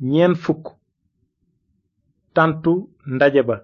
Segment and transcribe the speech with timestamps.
[0.00, 0.64] ñeen fukk
[2.34, 2.72] tantu
[3.06, 3.56] ndaje ba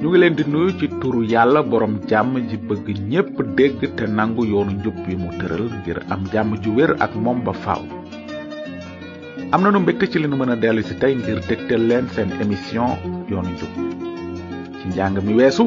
[0.05, 4.03] ñu ngi leen di nuyu ci turu yàlla borom jàmm ji bëgg ñépp dégg te
[4.17, 7.84] nangu yoonu njub bi mu tëral ngir am jàmm ju wér ak moom ba faaw
[9.53, 12.30] am nanu mbégte ci li nu mën a dellu si tey ngir dégtal leen seen
[12.44, 12.88] émission
[13.31, 13.71] yoonu njub
[14.77, 15.66] ci njàng mi weesu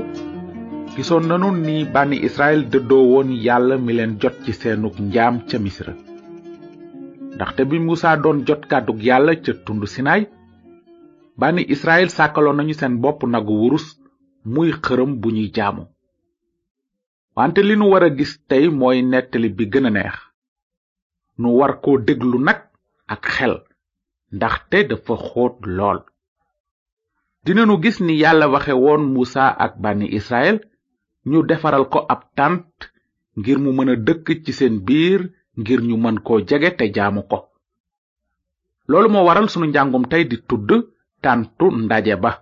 [0.95, 5.57] gisoon nanu ni bànni israel dëddoo woon yàlla mi leen jot ci seenuk njaam ca
[5.65, 5.93] misra
[7.35, 10.23] ndaxte bi musa doon jot kàddug yàlla ca tund sinaay
[11.41, 13.87] bànni israel sàkkaloon nañu seen bopp nagu wurus
[14.55, 15.83] muy xërëm bu ñuy jaamu
[17.39, 20.17] wante li nu war a gis tey mooy nettali bi gën a neex
[21.41, 22.59] nu war ko déglu nag
[23.15, 23.55] ak xel
[24.37, 25.99] ndax te dafa xóot lool
[27.45, 30.57] dinanu gis ni yàlla waxe woon musa ak bànni israel
[31.31, 32.75] ñu defaral ko ab tànt
[33.39, 35.21] ngir mu mën a dëkk ci seen biir
[35.61, 37.39] ngir ñu mën koo jege te jaamu ko
[38.89, 40.69] loolu moo waral sunu njàngum tey di tudd
[41.23, 42.33] tàntu ndaje ba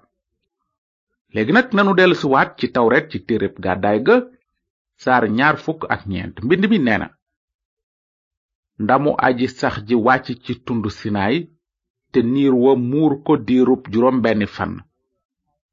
[1.37, 4.17] léegi nag nanu si waat ci tawret ci téréb gàddaay ga
[5.03, 7.09] saar ñaar fukk ak ñeent mbind mi nee na
[8.85, 11.37] ndamu aji sax ji wàcc ci tund sinaay
[12.13, 14.75] te niir wa muur ko diirub juróom benn fan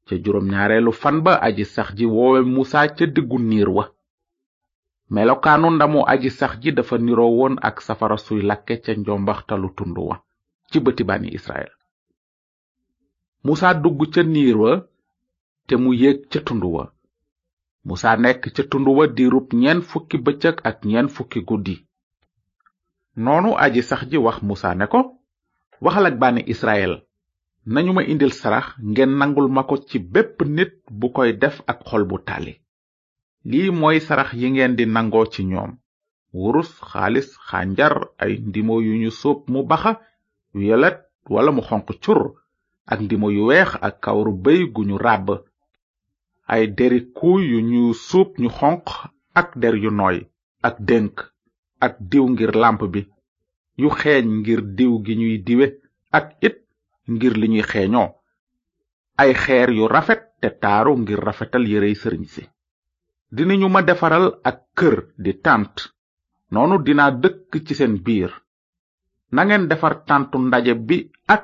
[0.06, 3.84] ca juróom ñaareelu fan ba aji sax ji woowe musa ca diggu niir wa
[5.14, 9.96] melokaanu ndamu aji sax ji dafa niroo woon ak safara suy lakke ca njombaxtalu tund
[10.08, 10.16] wa
[10.70, 11.72] ci bëti bani israel
[13.46, 14.74] musa dugg ca niir wa
[15.68, 16.84] te mu yéeg ca tund wa
[17.88, 21.76] musa nekk ca tund wa diirub ñeen fukki bëccëg ak ñeen fukki guddi
[23.24, 25.00] noonu aji sax ji wax musa ne ko
[25.84, 26.92] waxal baani bànni israel
[27.72, 31.78] nañu ma indil sarax ngeen nangul ma ko ci bépp nit bu koy def ak
[31.88, 32.54] xol bu tàlli
[33.50, 35.70] lii mooy sarax yi ngeen di nangoo ci ñoom
[36.38, 39.92] wurus xaalis xànjar ay ndimo yu ñu sóob mu baxa
[40.60, 40.98] violet
[41.32, 42.20] wala mu xonq cur
[42.92, 45.30] ak ndimo yu weex ak kawru béy gu ñu ràbb
[46.46, 46.98] ay deri
[47.50, 48.86] yu ñu suub ñu xonq
[49.40, 50.18] ak der yu nooy
[50.68, 51.14] ak dénk
[51.86, 53.00] ak diw ngir làmp bi
[53.80, 55.66] yu xeeñ ngir diw gi ñuy diwe
[56.18, 56.56] ak it
[57.14, 58.10] ngir li ñuy xeeñoo
[59.22, 62.42] ay xeer yu rafet te taaru ngir rafetal yërey sëriñ si
[63.36, 65.74] dinañu ma defaral ak kër di tànt
[66.52, 68.30] noonu dina dëkk ci seen biir
[69.36, 70.98] nangeen defar tàntu ndaje bi
[71.34, 71.42] ak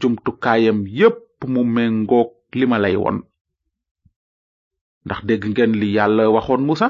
[0.00, 1.22] jumtukaayam yépp
[1.52, 3.18] mu méngook lima lay won
[5.06, 6.88] ndax dégg ngeen li yàlla waxoon musa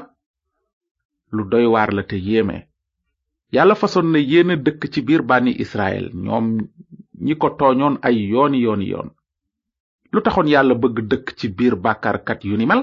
[1.35, 2.57] lu doy waar la te yéeme
[3.55, 6.45] yàlla fasoon na yéena dëkk ci biir bànni israel ñoom
[7.25, 9.09] ñi ko tooñoon ay yooni yooni yoon
[10.13, 12.81] lu taxoon yàlla bëgg dëkk ci biir bàkkaarkat yu ni mel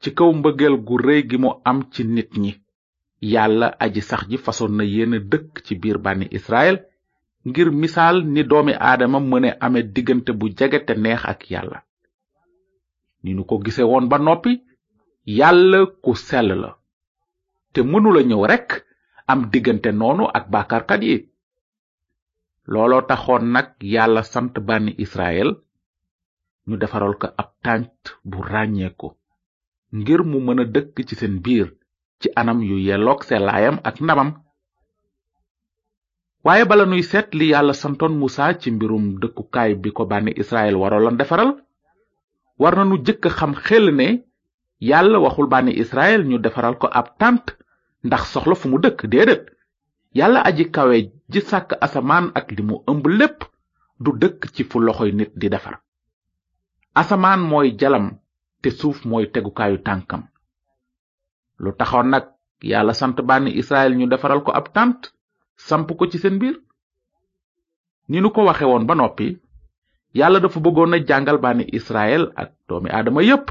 [0.00, 2.52] ci kaw mbëggeel gu rëy gi mu am ci nit ñi
[3.32, 6.76] yàlla aji sax ji fasoon na yéena dëkk ci biir bànni israel
[7.48, 11.78] ngir misaal ni doomi aadama mëne ame diggante bu jege te neex ak yàlla
[13.26, 14.62] ni nu ko gise yal ba noppi
[15.26, 16.70] yalla ku sel la
[17.74, 18.68] te la ñëw rek
[19.32, 21.16] am diggante noonu ak bàkkaarkat yi
[22.72, 25.50] looloo taxoon nag yàlla sant bànni israel
[26.68, 29.08] ñu defaral ko ab tànt bu ràññeeku
[29.98, 31.68] ngir mu mën a dëkk ci seen biir
[32.20, 34.30] ci anam yu yelloog selaayam ak ndamam
[36.44, 40.76] waaye bala nuy seet li yàlla santoon musa ci mbirum dëkkukaay bi ko bànni israel
[40.80, 41.50] waroon defaral
[42.58, 44.08] war nañu jëkk a xam xel ne
[44.90, 47.44] yàlla waxul bànni israel ñu defaral ko ab tànt
[48.06, 49.44] ndax soxla fu mu dëkk déedéet
[50.18, 50.96] yàlla aji kawe
[51.32, 53.38] ji sàkk asamaan ak li mu ëmb lépp
[54.04, 55.74] du dëkk ci fu loxoy nit di defar
[56.94, 58.06] asamaan mooy jalam
[58.62, 60.22] te suuf mooy tegukaayu tànkam
[61.62, 62.24] lu taxoon nag
[62.62, 65.00] yàlla sant bànni israel ñu defaral ko ab tànt
[65.56, 66.56] samp ko ci seen biir
[68.08, 69.38] ni nu ko waxe woon ba noppi
[70.18, 71.38] yalla dafa bëggoon na jàngal
[71.78, 73.46] israel ak doomi aadama yépp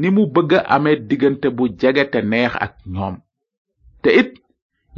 [0.00, 3.14] ni mu bëgg amé amee diggante bu jege te neex ak ñoom
[4.02, 4.30] te it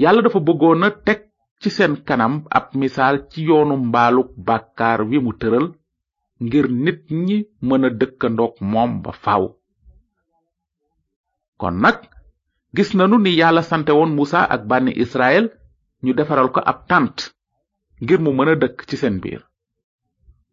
[0.02, 1.20] yalla dafa bëggoon na teg
[1.60, 5.66] ci seen kanam ab misal ci yoonu mbaaluk bàkkaar wi mu tëral
[6.44, 9.44] ngir nit ñi mën a dëkkandoog moom ba faaw
[11.60, 11.98] kon nag
[12.76, 15.44] gis nanu ni yalla sante woon musa ak bani israel
[16.04, 17.16] ñu defaral ko ab tant
[18.02, 19.42] ngir mu mën a dëkk ci seen biir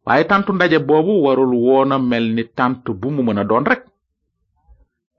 [0.07, 3.81] waaye tàntu ndaje boobu warul woona mel ni tànt bu mu mën a doon rek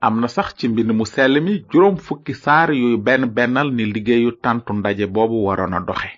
[0.05, 3.83] am na sax ci mbind mu sell mi juróom fukki saar yu benn bennal ni
[3.93, 6.09] liggéeyu tàntu ndaje boobu waroon a doxe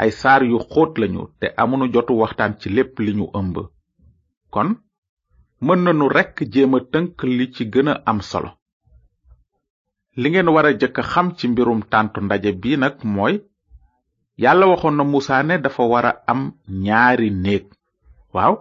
[0.00, 3.56] ay saar yu xóot lañu te amunu jotu waxtaan ci lépp li ñu ëmb
[4.54, 4.68] kon
[5.64, 8.50] mën nañu rekk jéem a tënk li ci gën a am solo
[10.20, 13.34] li ngeen war a jëkk xam ci mbirum tàntu ndaje bi nag mooy
[14.42, 16.40] yàlla waxoon na musa ne dafa war a am
[16.84, 17.64] ñaari néeg
[18.34, 18.54] waaw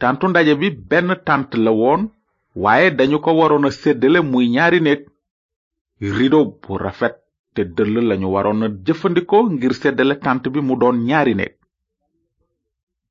[0.00, 2.02] tàntu ndaje bi benn tànt la woon
[2.62, 5.02] waaye dañu ko waroon a séddale muy ñaari néeg
[6.16, 7.14] rido bu rafet
[7.54, 11.54] te dëll lañu waroon a jëfandikoo ngir séddale tànt bi mu doon ñaari néeg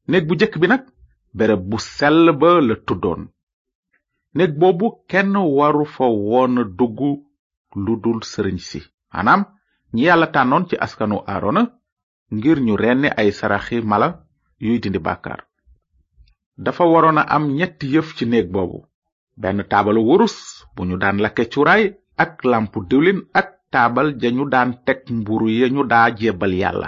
[0.09, 0.83] néeg bu jëkk bi nag
[1.37, 3.21] béréb bu sell ba la tuddoon
[4.35, 6.97] néeg boobu kenn waru fa woon a dugg
[7.83, 8.79] lu dul sëriñ si
[9.95, 11.61] ñi yàlla tànnoon ci askanu aarona
[12.35, 14.07] ngir ñu renni ay saraxi mala
[14.65, 15.41] yuy dindi bàkkaar
[16.63, 18.79] dafa waroon a am ñetti yëf ci néeg boobu
[19.41, 20.35] benn taabalu wurus
[20.73, 21.83] bu ñu daan lakke curaay
[22.23, 26.87] ak lampu diwlin ak taabal ja ñu daan teg mburu ya ñu daa jebal yàlla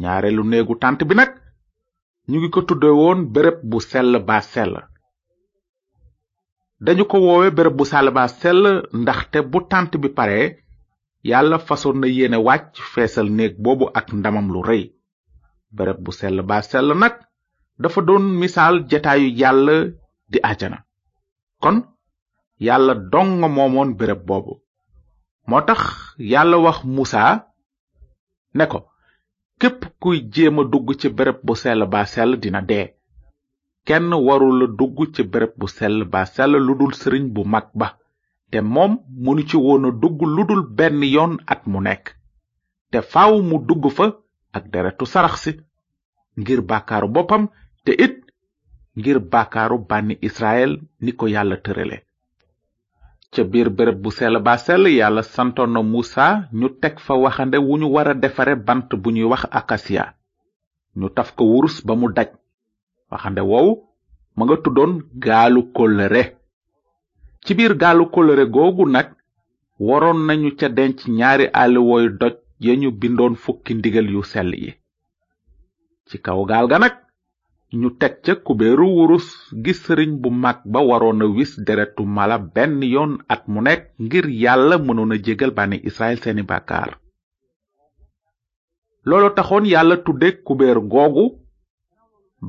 [0.00, 1.32] ñaareelu néegu tant bi nag
[2.28, 4.74] ñu ngi ko tudde woon béréb bu sell ba sell
[6.84, 8.62] dañu ko woowe béréb bu sàll ba sell
[9.02, 10.46] ndaxte bu tant bi paree
[11.30, 14.84] yàlla faso na yéene wàcc feesal néeg boobu ak ndamam lu rëy
[15.76, 17.14] bërëb bu sell ba sell nag
[17.82, 19.76] dafa doon misaal jataayu yàlla
[20.30, 20.78] di ajana
[21.62, 21.76] kon
[22.66, 24.54] yàlla dong moomoon bërëb boobu
[25.48, 25.80] moo tax
[26.32, 27.22] yàlla wax musa
[28.56, 28.78] ne ko
[29.60, 32.86] képp kuy jéem a dugg ci bërëb bu sell ba sell dina dee
[33.86, 37.88] kenn warula dugg ci bërëb bu sell ba sell lu dul sëriñ bu mag ba
[38.54, 38.92] te moom
[39.26, 42.06] mënu ci woon a dugg ludul benn yoon at mu nekk
[42.92, 44.06] te faaw mu dugg fa
[44.56, 45.52] ak deretu sarax si
[46.40, 47.44] ngir bàkkaaru boppam
[47.84, 48.14] te it
[48.98, 50.72] ngir bàkkaaru bànni israel
[51.04, 51.98] ni ko yàlla tërale
[53.32, 56.28] ca biir béréb bu sell ba sell yàlla santoon na musa
[56.58, 60.04] ñu teg fa waxande wu ñu war a defare bant bu ñuy wax akasiya
[60.98, 62.28] ñu taf ko wurus ba mu daj
[63.12, 63.72] waxande woowu
[64.36, 64.92] ma nga tuddoon
[65.24, 66.22] gaalu kóllëre
[67.44, 69.08] ci biir gàllu kolore googu nag
[69.86, 72.34] waroon nañu ca denc ñaari àlliwooyu doj
[72.66, 74.70] ya ñu bindoon fukki ndigal yu sell yi
[76.08, 76.94] ci kaw gaal ga nag
[77.80, 79.26] ñu teg ca kubeeru wurus
[79.64, 83.82] gi sëriñ bu mag ba waroon a wis deretu mala benn yoon at mu nekk
[84.04, 86.90] ngir yàlla mënoon a jégal bànni israel seeni bàkkaar
[89.06, 91.24] loolu taxoon yàlla tudde kubeer googu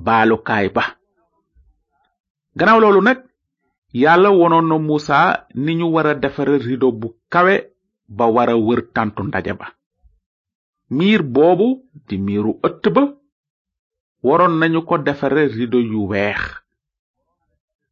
[0.06, 0.84] baalukaay ba
[2.58, 3.20] gannaaw loolu nag
[4.04, 5.18] yàlla wonoon na muusa
[5.64, 7.54] ni ñu wara defare rido bu kawe
[8.18, 9.68] ba wara wër tàntu ndaje ba
[10.98, 11.68] miir boobu
[12.08, 13.04] di miiru ëtt ba
[14.28, 16.42] waroon nañu ko defare rido yu weex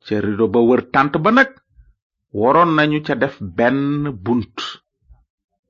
[0.06, 1.50] ca rido ba wër tànt ba nag
[2.40, 3.82] waroon nañu ca def benn
[4.24, 4.56] bunt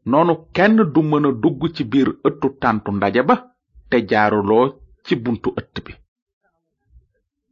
[0.09, 3.35] noonu kenn du mëna dugg ci biir ëttu tàntu ndaje ba
[3.89, 4.65] te jaaruloo
[5.05, 5.91] ci buntu ëtt bi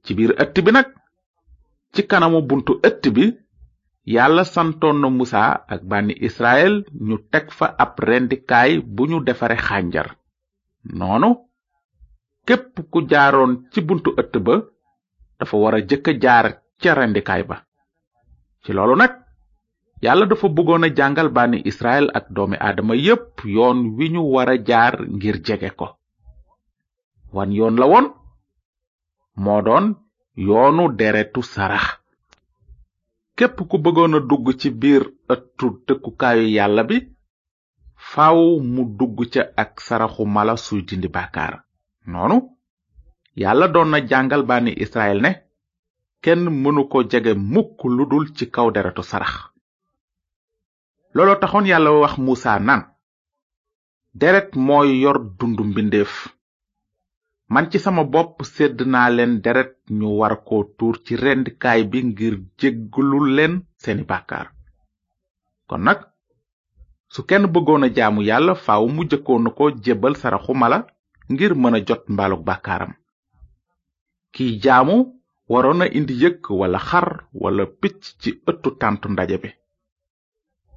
[0.03, 0.87] ci biir ëtt bi nag
[1.95, 3.25] ci kanamu buntu ëtt bi
[4.15, 5.43] yàlla santoon na musa
[5.73, 6.73] ak bànni israel
[7.07, 10.07] ñu teg fa ab rendikaay bu ñu defare xànjar
[10.99, 11.29] noonu
[12.47, 14.55] képp ku jaaroon ci buntu ëtt ba
[15.37, 16.45] dafa war a jëkk jaar
[16.81, 17.55] ca rendikaay ba
[18.63, 19.13] ci loolu nag
[20.05, 24.49] yàlla dafa bëggoon a jàngal bànni israel ak doomi aadama yépp yoon wi ñu war
[24.53, 25.87] a jaar ngir jege ko
[27.35, 28.05] wan yoon la woon
[29.43, 29.61] moo
[30.35, 31.87] yoonu deretu sarax
[33.35, 36.97] képp ku bëggoona dugg ci biir ëttu dëkkukaayu yàlla bi
[38.11, 38.39] faaw
[38.73, 41.53] mu dugg ca ak saraxu mala suy dindi bàkkaar
[42.11, 42.37] noonu
[43.41, 45.31] yàlla doon na jàngal bànni israel ne
[46.23, 49.33] kenn mënu ko jege mukk lu dul ci kaw deretu sarax
[51.15, 52.83] looloo taxoon yàlla wax muusa naan
[54.19, 56.11] deret mooy yor dundu mbindeef
[57.51, 61.99] man ci sama bopp sédd naa leen deret ñu war ko tuur ci rendikaay bi
[62.09, 63.53] ngir jéggalul leen
[63.83, 64.47] seeni bàkkaar
[65.69, 65.99] kon nag
[67.13, 70.79] su kenn bëggoon a jaamu yàlla faaw mu jëkkoon ko jébbal saraxu mala
[71.33, 72.93] ngir mën a jot mbaalug bàkkaaram
[74.33, 74.95] kii jaamu
[75.51, 77.07] waroon a indi yëkk wala xar
[77.41, 79.49] wala picc ci ëttu tàntu ndaje bi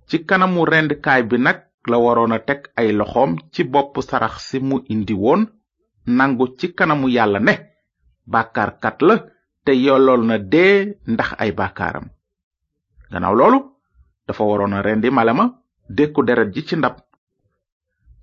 [0.09, 1.59] ci kanamu rendkaay bi nag
[1.91, 5.43] la waroon a teg ay loxoom ci bopp sarax si mu indi woon
[6.07, 7.53] nangu ci kanamu yàlla ne
[8.33, 9.15] bàkkaar kat la
[9.65, 12.05] te yollool na dee ndax ay bàkkaaram
[13.13, 13.59] gannaaw loolu
[14.27, 15.45] dafa waroon a rendi malama
[15.97, 16.97] dékku deret ji ci ndab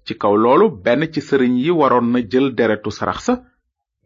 [0.05, 3.33] ci kaw loolu benn ci sëriñ yi waroon na jël deretu sarax sa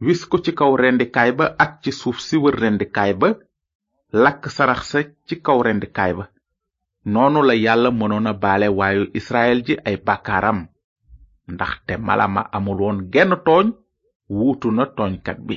[0.05, 3.29] wis ko ci kaw rendikaay ba ak ci suuf si wër rendikaay ba
[4.23, 6.25] lakk sarax sa ci kaw rendikaay ba
[7.13, 10.59] noonu la yàlla mënoon a baale waayu israel ji ay bàkkaaram
[11.53, 13.67] ndaxte mala ma amul woon genn tooñ
[14.37, 15.55] wuutu na tooñkat bi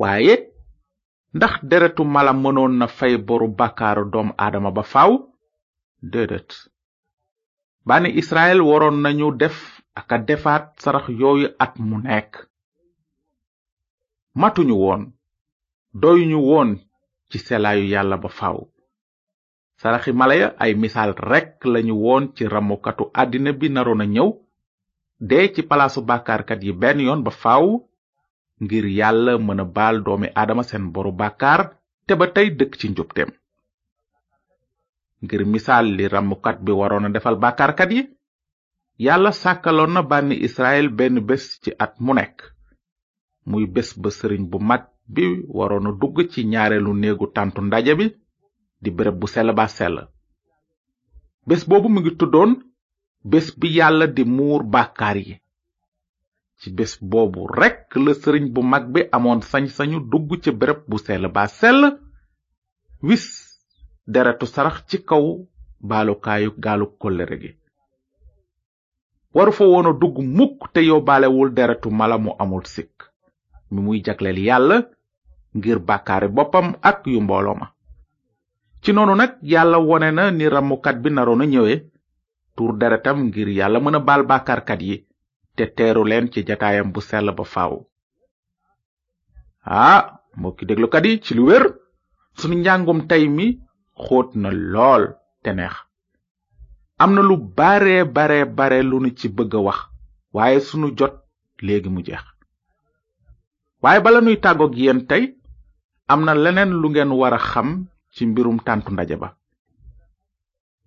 [0.00, 0.34] waaye
[1.36, 5.12] ndax deretu mala mënoon na fay boru bàkkaaru doom aadama ba faaw
[6.10, 6.50] déedéet
[7.88, 9.56] bani israel waroon nañu def
[10.00, 12.32] aka defaat sarax yooyu at mu nekk
[14.40, 15.02] matuñu woon
[16.00, 16.70] doyuñu woon
[17.28, 18.58] ci selaayu yàlla ba faaw
[19.82, 24.28] saraxi malaya ay rek rek lañu won ci ramukatu adina bi narona ñew
[25.28, 27.66] de ci ci bakar kat yi ben yon ba faaw
[28.62, 31.60] ngir yalla mëna bal doomi adama sen boru bakar
[32.06, 33.28] te ba tay dekk ci njubtem
[35.24, 38.00] ngir misal li ramukat bi warona defal defal kat yi
[39.06, 42.34] yalla sakalona na israel ben bes ci at mu nek
[43.48, 44.84] muy bes ba sëriñ bu mat
[45.14, 45.24] bi
[45.56, 48.06] warona dugg ci ñaarelu neegu tantu ndaje bi
[48.84, 49.96] di bërëb bu sell ba sell
[51.48, 52.52] bés boobu mu ngi tuddoon
[53.30, 55.34] bés bi yàlla di muur bàkkaar yi
[56.60, 60.96] ci bés boobu rekk la sëriñ bu mag bi amoon sañ-sañu dugg ca bërëb bu
[61.06, 61.80] sell ba sell
[63.06, 63.24] wis
[64.12, 65.24] deretu sarax ci kaw
[65.88, 67.50] baalukaayu gaalu kóllëre gi
[69.34, 72.94] waru fa woon dugg mukk te yóbbaalewul deretu mala mu amul sikk
[73.70, 74.76] mi muy jagleel yàlla
[75.56, 77.66] ngir bàkkaari boppam ak yu mbooloo ma
[78.82, 81.78] ci noonu nag yàlla wone na ni ramukat bi naroon a ñëwee
[82.56, 84.94] tur deretam ngir yàlla mën a baal bàkkaarkat yi
[85.56, 87.74] te teeru leen ci jataayam bu sell ba faaw.
[89.84, 90.02] ah
[90.38, 91.64] mbokki déglukat yi ci lu wér
[92.38, 93.46] sunu njàngum tey mi
[94.04, 95.02] xóot na lool
[95.42, 95.74] te neex
[97.02, 99.78] am na lu bare bare bare lu nu ci bëgg a wax
[100.34, 101.14] waaye sunu jot
[101.64, 102.24] léegi mu jeex
[103.82, 105.24] waaye bala nuy tàggoog yéen tey
[106.12, 107.68] am na leneen lu ngeen war a xam
[108.14, 109.28] ci mbirum tantu ndaje ba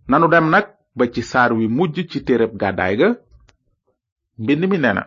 [0.10, 0.66] nanu dem nak
[0.98, 3.10] ba ci sar wi mujj ci tereb gaday ga
[4.46, 5.04] bind mi nee na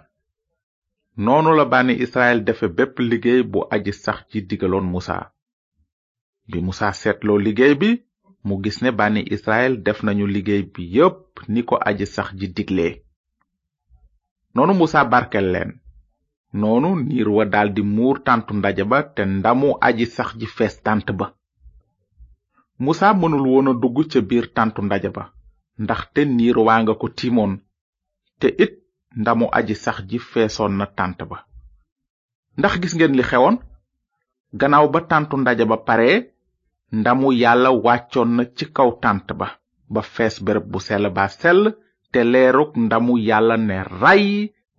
[1.25, 5.16] noonu la bànni israel defe bépp liggéey bu aji sax ci digaloon musa
[6.50, 7.90] bi musa seetloo liggéey bi
[8.46, 12.46] mu gis ne bànni israel def nañu liggéey bi yépp niko ko aji sax ji
[12.56, 12.92] diglee
[14.54, 15.72] noonu musa barkel leen
[16.60, 20.76] Nonu niir wa daldi muur tantu ndaje ba te ndamu aji sax ji fees
[21.18, 21.26] ba
[22.85, 25.25] musa mënul woon a dugg ca biir tàntu ndaja ba
[25.82, 27.52] ndaxte niir waa nga ko tiimoon
[28.40, 28.73] te it
[29.20, 31.38] ndamu aji sax ji feesoon na tànt ba
[32.58, 33.56] ndax gis ngeen li xewoon
[34.61, 36.18] gannaaw ba tàntu ndaja ba paree
[37.00, 39.49] ndamu yàlla wàccoon na ci kaw tànt ba
[39.94, 41.62] ba fees bërëb bu sell ba sell
[42.12, 44.26] te leeruk ndamu yàlla ne ray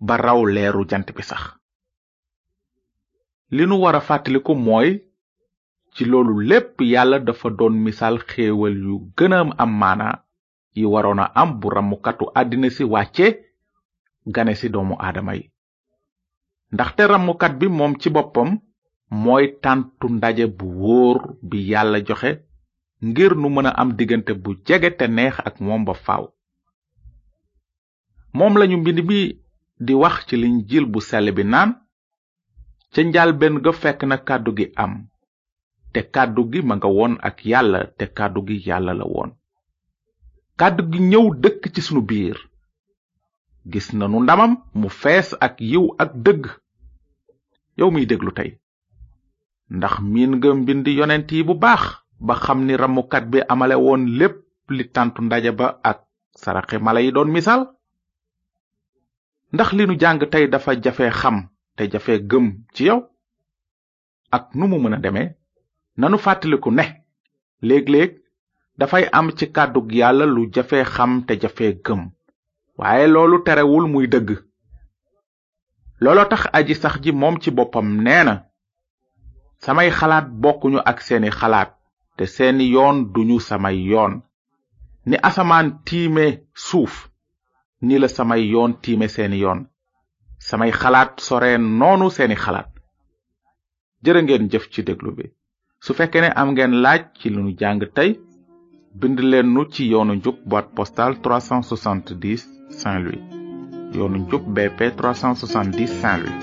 [0.06, 1.42] ba raw leeru jant bi sax
[3.54, 4.90] li wara fàttaliku mooy
[5.94, 10.08] ci loolu lépp yàlla dafa doon misaal xéewal yu gën a am maana
[10.76, 13.26] yi waroon a am bu ramukatu àddina si wàcce
[14.34, 15.44] gane si doomu aadama yi
[16.72, 18.50] ndaxte ramukat bi moom ci boppam
[19.22, 21.18] mooy tàntu ndaje bu wóor
[21.48, 22.30] bi yàlla joxe
[23.06, 26.24] ngir nu mën a am diggante bu jege te neex ak moom ba faaw
[28.36, 29.20] moom lañu mbind bi
[29.86, 31.70] di wax ci linjiil bu sell bi naan
[32.92, 34.92] ca njaal benn ga fekk na kàddu gi am
[35.92, 39.30] te kàddu gi ma nga woon ak yàlla te kàddu gi yàlla la woon
[40.60, 42.36] kàddu gi ñëw dëkk ci sunu biir
[43.72, 46.42] gis na nu ndamam mu fees ak yiw ak dëgg
[47.78, 48.50] yow miy déglu tey
[49.76, 51.82] ndax miin nga mbind yonent yi bu baax
[52.26, 54.36] ba xam ni ramukat bi amale woon lépp
[54.76, 55.98] li tàntu ndaje ba ak
[56.40, 57.62] saraxe mala yi doon misaal
[59.54, 61.36] ndax li nu jàng tey dafa jafe xam
[61.76, 63.00] te jafe gëm ci yow
[64.36, 65.28] ak nu mu mën a demee
[66.00, 66.84] nanu fàttaliku ne
[67.66, 68.10] léeg-léeg
[68.78, 72.02] dafay am ci kàddug yàlla lu jafe xam te jafe gëm
[72.78, 74.28] waaye loolu terewul muy dëgg
[76.02, 78.34] looloo tax aji sax ji moom ci boppam nee na
[79.64, 81.70] samay xalaat bokkuñu ak seeni xalaat
[82.16, 84.14] te seeni yoon duñu samay yoon
[85.08, 86.26] ni asamaan tiime
[86.66, 86.94] suuf
[87.86, 89.60] ni la samay yoon tiime seeni yoon
[90.48, 92.70] samay xalaat soreen noonu seeni xalaat
[94.04, 94.20] jërë
[94.52, 95.26] jëf ci déglu bi
[95.80, 98.10] su fekkee ne am ngeen laaj ci lu nu jàng tey
[99.00, 102.36] bind leen nu ci yoonu njub boîte postale 370
[102.80, 103.22] saint louis
[103.96, 106.34] yoonu njub bp 370 saint louis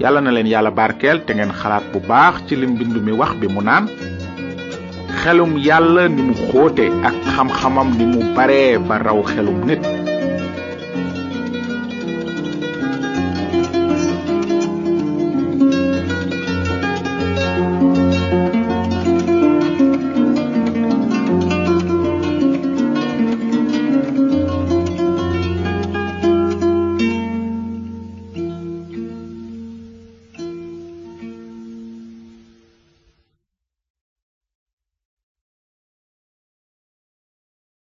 [0.00, 3.32] yàlla na leen yàlla barkeel te ngeen xalaat bu baax ci lim bind mi wax
[3.40, 3.84] bi mu naan
[5.20, 9.97] xelum yàlla ni mu xóote ak xam-xamam ni mu baree ba raw xelum nit